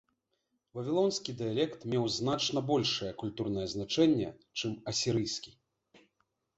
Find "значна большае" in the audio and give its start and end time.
2.17-3.13